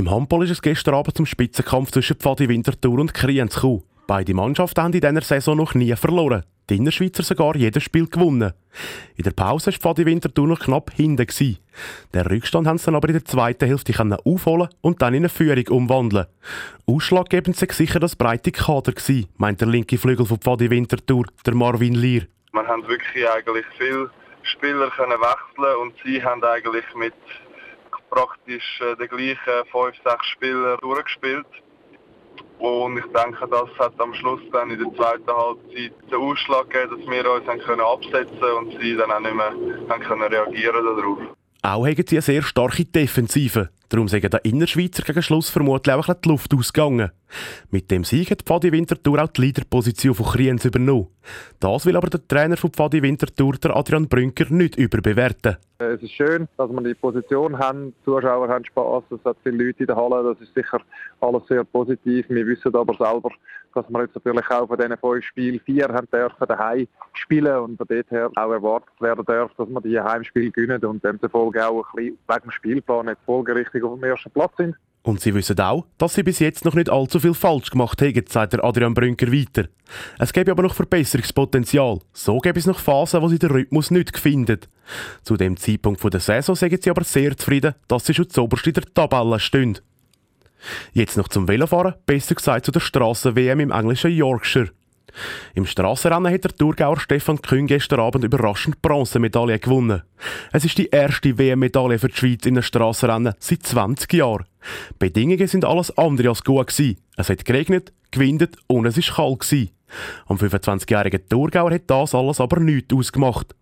Im 0.00 0.10
Handball 0.10 0.44
ist 0.44 0.50
es 0.50 0.62
gestern 0.62 0.94
Abend 0.94 1.14
zum 1.14 1.26
Spitzenkampf 1.26 1.90
zwischen 1.90 2.16
Pfadi 2.16 2.48
Winterthur 2.48 2.98
und 2.98 3.12
Kriens 3.12 3.54
gekommen. 3.54 3.82
Beide 4.06 4.32
Mannschaften 4.32 4.82
haben 4.82 4.94
in 4.94 5.00
dieser 5.02 5.20
Saison 5.20 5.58
noch 5.58 5.74
nie 5.74 5.94
verloren. 5.94 6.42
Die 6.70 6.76
Innerschweizer 6.76 7.22
sogar 7.22 7.54
jedes 7.54 7.82
Spiel 7.82 8.06
gewonnen. 8.06 8.54
In 9.16 9.24
der 9.24 9.32
Pause 9.32 9.66
war 9.66 9.74
Pfadi 9.74 10.06
Winterthur 10.06 10.48
noch 10.48 10.58
knapp 10.58 10.90
hinten. 10.90 11.26
Gewesen. 11.26 11.58
Den 12.14 12.22
Rückstand 12.22 12.66
haben 12.66 12.78
sie 12.78 12.86
dann 12.86 12.94
aber 12.94 13.08
in 13.08 13.16
der 13.16 13.26
zweiten 13.26 13.66
Hälfte 13.66 13.92
aufholen 14.24 14.70
und 14.80 15.02
dann 15.02 15.12
in 15.12 15.20
eine 15.20 15.28
Führung 15.28 15.68
umwandeln. 15.68 16.24
Ausschlaggebend 16.86 17.60
war 17.60 17.74
sicher 17.74 18.00
das 18.00 18.16
breite 18.16 18.52
Kader, 18.52 18.92
gewesen, 18.92 19.26
meint 19.36 19.60
der 19.60 19.68
linke 19.68 19.98
Flügel 19.98 20.24
von 20.24 20.38
Pfadi 20.38 20.70
Winterthur, 20.70 21.26
der 21.44 21.54
Marvin 21.54 21.94
Lier. 21.94 22.26
Man 22.52 22.66
hat 22.66 22.88
wirklich 22.88 23.28
eigentlich 23.28 23.66
viele 23.76 24.08
Spieler 24.44 24.88
können 24.96 25.20
wechseln 25.20 25.76
und 25.82 25.92
sie 26.02 26.24
haben 26.24 26.42
eigentlich 26.42 26.86
mit 26.96 27.12
praktisch 28.10 28.80
äh, 28.80 28.96
den 28.96 29.08
gleichen 29.08 29.66
fünf, 29.70 29.96
sechs 30.04 30.26
Spielern 30.26 30.78
durchgespielt. 30.80 31.46
Und 32.58 32.98
ich 32.98 33.04
denke, 33.06 33.48
das 33.50 33.68
hat 33.78 33.98
am 33.98 34.12
Schluss 34.14 34.40
dann 34.52 34.70
in 34.70 34.78
der 34.78 34.92
zweiten 34.94 35.30
Halbzeit 35.30 35.92
den 36.10 36.18
Ausschlag 36.18 36.68
gegeben, 36.68 37.00
dass 37.00 37.10
wir 37.10 37.30
uns 37.32 37.46
dann 37.46 37.58
können 37.60 37.80
absetzen 37.80 38.52
und 38.58 38.78
sie 38.80 38.96
dann 38.96 39.10
auch 39.10 39.20
nicht 39.20 39.34
mehr 39.34 39.52
haben 39.88 40.02
können 40.02 40.22
reagieren 40.22 40.84
darauf. 40.84 41.18
Auch 41.62 41.86
haben 41.86 42.04
sie 42.06 42.16
eine 42.16 42.22
sehr 42.22 42.42
starke 42.42 42.84
Defensive. 42.84 43.70
Darum 43.88 44.08
sagen 44.08 44.30
der 44.30 44.44
Innerschweizer 44.44 45.02
gegen 45.02 45.22
Schluss 45.22 45.48
vermutlich 45.48 45.94
auch 45.94 46.14
die 46.14 46.28
Luft 46.28 46.54
ausgegangen. 46.54 47.10
Mit 47.70 47.90
dem 47.90 48.04
Sieg 48.04 48.30
hat 48.30 48.42
Pfadi 48.42 48.72
Winterthur 48.72 49.22
auch 49.22 49.28
die 49.28 49.42
Leaderposition 49.42 50.14
von 50.14 50.26
Kriens 50.26 50.64
übernommen. 50.64 51.08
Das 51.60 51.86
will 51.86 51.96
aber 51.96 52.08
der 52.08 52.26
Trainer 52.26 52.56
von 52.56 52.70
Pfadi 52.70 53.02
Winterthur, 53.02 53.54
der 53.54 53.76
Adrian 53.76 54.08
Brünker, 54.08 54.46
nicht 54.50 54.76
überbewerten. 54.76 55.56
Es 55.78 56.02
ist 56.02 56.12
schön, 56.12 56.46
dass 56.56 56.70
wir 56.70 56.82
die 56.82 56.94
Position 56.94 57.58
haben. 57.58 57.94
Die 58.00 58.04
Zuschauer 58.04 58.48
haben 58.48 58.64
Spass, 58.64 59.04
es 59.10 59.24
hat 59.24 59.36
viele 59.42 59.64
Leute 59.64 59.80
in 59.80 59.86
der 59.86 59.96
Halle. 59.96 60.22
Das 60.22 60.40
ist 60.40 60.54
sicher 60.54 60.80
alles 61.20 61.42
sehr 61.48 61.64
positiv. 61.64 62.26
Wir 62.28 62.46
wissen 62.46 62.74
aber 62.74 62.94
selber, 62.94 63.30
dass 63.74 63.88
wir 63.88 64.02
jetzt 64.02 64.14
natürlich 64.14 64.50
auch 64.50 64.66
von 64.66 64.76
diesen 64.76 64.96
fünf 64.98 65.24
Spielen 65.24 65.60
vier 65.60 65.88
haben 65.88 66.08
dürfen 66.12 66.46
daheim 66.46 66.86
spielen 67.12 67.56
und 67.56 67.76
von 67.76 67.86
dort 67.88 68.10
her 68.10 68.30
auch 68.34 68.52
erwartet 68.52 69.00
werden 69.00 69.24
darf, 69.24 69.52
dass 69.56 69.68
wir 69.68 69.80
die 69.80 70.00
Heimspiele 70.00 70.50
gewinnen 70.50 70.84
und 70.84 71.04
demzufolge 71.04 71.66
auch 71.66 71.86
ein 71.94 71.96
bisschen 71.96 72.18
wegen 72.28 72.42
dem 72.42 72.50
Spielplan 72.50 73.06
nicht 73.06 73.18
folgerichtig 73.24 73.82
auf 73.82 73.98
dem 73.98 74.04
ersten 74.04 74.30
Platz 74.30 74.56
sind. 74.56 74.76
Und 75.02 75.20
sie 75.20 75.34
wissen 75.34 75.58
auch, 75.58 75.86
dass 75.96 76.14
sie 76.14 76.22
bis 76.22 76.40
jetzt 76.40 76.64
noch 76.64 76.74
nicht 76.74 76.90
allzu 76.90 77.20
viel 77.20 77.32
falsch 77.32 77.70
gemacht 77.70 78.02
haben, 78.02 78.24
sagt 78.28 78.52
der 78.52 78.62
Adrian 78.62 78.92
Brünker 78.92 79.32
weiter. 79.32 79.68
Es 80.18 80.32
gäbe 80.32 80.50
aber 80.50 80.62
noch 80.62 80.74
Verbesserungspotenzial. 80.74 82.00
So 82.12 82.38
gäbe 82.38 82.58
es 82.58 82.66
noch 82.66 82.78
Phasen, 82.78 83.22
wo 83.22 83.28
sie 83.28 83.38
den 83.38 83.50
Rhythmus 83.50 83.90
nicht 83.90 84.18
finden. 84.18 84.60
Zu 85.22 85.38
dem 85.38 85.56
Zeitpunkt 85.56 86.02
der 86.12 86.20
Saison 86.20 86.54
sagen 86.54 86.78
sie 86.80 86.90
aber 86.90 87.04
sehr 87.04 87.34
zufrieden, 87.36 87.74
dass 87.88 88.04
sie 88.04 88.14
schon 88.14 88.28
zuoberst 88.28 88.66
in 88.66 88.74
der 88.74 88.92
Tabelle 88.92 89.40
stehen. 89.40 89.78
Jetzt 90.92 91.16
noch 91.16 91.28
zum 91.28 91.48
Velofahren, 91.48 91.94
besser 92.04 92.34
gesagt 92.34 92.66
zu 92.66 92.72
der 92.72 92.80
Strassen-WM 92.80 93.60
im 93.60 93.70
englischen 93.70 94.10
Yorkshire. 94.10 94.68
Im 95.54 95.66
Strassenrennen 95.66 96.32
hat 96.32 96.44
der 96.44 96.56
Thurgauer 96.56 97.00
Stefan 97.00 97.40
Kühn 97.42 97.66
gestern 97.66 98.00
Abend 98.00 98.24
überraschend 98.24 98.82
Bronzemedaille 98.82 99.58
gewonnen. 99.58 100.02
Es 100.52 100.64
ist 100.64 100.78
die 100.78 100.88
erste 100.88 101.38
WM-Medaille 101.38 101.98
für 101.98 102.08
die 102.08 102.16
Schweiz 102.16 102.46
in 102.46 102.54
einem 102.54 102.62
Strassenrennen 102.62 103.34
seit 103.38 103.62
20 103.62 104.12
Jahren. 104.12 104.46
Die 104.90 104.94
Bedingungen 104.98 105.46
sind 105.46 105.64
alles 105.64 105.96
andere 105.96 106.28
als 106.28 106.44
gut 106.44 106.68
gewesen. 106.68 106.98
Es 107.16 107.28
hat 107.28 107.44
geregnet, 107.44 107.92
gewindet 108.10 108.56
und 108.66 108.86
es 108.86 108.96
war 108.96 109.16
kalt 109.16 109.40
gewesen. 109.40 109.70
Am 110.26 110.36
25-jährigen 110.36 111.28
Thurgauer 111.28 111.72
hat 111.72 111.88
das 111.88 112.14
alles 112.14 112.40
aber 112.40 112.60
nichts 112.60 112.94
ausgemacht. 112.94 113.54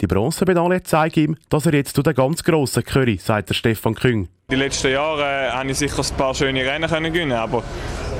Die 0.00 0.06
Bronzemedaille 0.06 0.82
zeigt 0.82 1.16
ihm, 1.16 1.36
dass 1.48 1.66
er 1.66 1.74
jetzt 1.74 1.94
zu 1.94 2.02
den 2.02 2.14
ganz 2.14 2.42
Grossen 2.42 2.82
gehört, 2.82 3.20
sagt 3.20 3.50
der 3.50 3.54
Stefan 3.54 3.94
Küng. 3.94 4.28
Die 4.50 4.56
letzten 4.56 4.92
Jahre 4.92 5.22
äh, 5.22 5.50
habe 5.50 5.70
ich 5.70 5.78
sicher 5.78 6.02
ein 6.02 6.16
paar 6.16 6.34
schöne 6.34 6.64
Rennen 6.64 6.90
können 6.90 7.12
gewinnen, 7.12 7.32
aber 7.32 7.62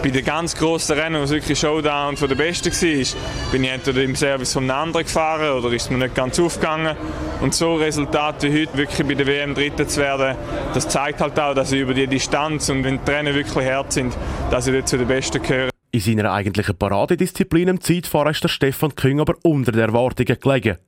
bei 0.02 0.10
den 0.10 0.24
ganz 0.24 0.56
grossen 0.56 0.98
Rennen, 0.98 1.20
wo 1.20 1.24
es 1.24 1.30
wirklich 1.30 1.58
Showdown 1.58 2.16
von 2.16 2.28
der 2.28 2.36
Besten 2.36 2.72
war, 2.72 3.52
bin 3.52 3.64
ich 3.64 3.70
entweder 3.70 4.02
im 4.02 4.16
Service 4.16 4.52
von 4.52 4.64
einem 4.64 4.80
anderen 4.80 5.04
gefahren 5.04 5.58
oder 5.58 5.72
ist 5.72 5.90
mir 5.90 5.98
nicht 5.98 6.14
ganz 6.14 6.40
aufgegangen. 6.40 6.96
Und 7.40 7.54
so 7.54 7.74
Resultate 7.74 8.52
wie 8.52 8.62
heute, 8.62 8.76
wirklich 8.78 9.06
bei 9.06 9.14
der 9.14 9.26
WM 9.26 9.54
Dritter 9.54 9.86
zu 9.86 10.00
werden, 10.00 10.36
das 10.74 10.88
zeigt 10.88 11.20
halt 11.20 11.38
auch, 11.38 11.54
dass 11.54 11.70
ich 11.70 11.80
über 11.80 11.94
die 11.94 12.06
Distanz 12.06 12.68
und 12.70 12.82
wenn 12.82 12.98
die 13.04 13.10
Rennen 13.10 13.34
wirklich 13.34 13.68
hart 13.68 13.92
sind, 13.92 14.16
dass 14.50 14.66
ich 14.66 14.72
dort 14.72 14.88
zu 14.88 14.96
den 14.96 15.08
Besten 15.08 15.42
gehöre. 15.42 15.71
In 15.94 16.00
seiner 16.00 16.32
eigentlichen 16.32 16.74
Paradedisziplin 16.74 17.68
im 17.68 17.80
Zeitfahren 17.82 18.30
ist 18.30 18.42
der 18.42 18.48
Stefan 18.48 18.94
Küng 18.94 19.20
aber 19.20 19.34
unter 19.42 19.72
den 19.72 19.82
Erwartungen 19.82 20.40
gelegen. 20.40 20.78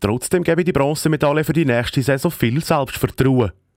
Trotzdem 0.00 0.44
gebe 0.44 0.64
die 0.64 0.72
Bronzemedaille 0.72 1.44
für 1.44 1.54
die 1.54 1.64
nächste 1.64 2.02
Saison 2.02 2.30
viel 2.30 2.62
Selbstvertrauen. 2.62 3.52